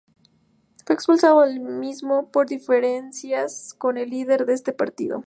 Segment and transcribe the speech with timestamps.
[0.83, 5.19] Fue expulsado del mismo por diferencias con el líder de ese partido.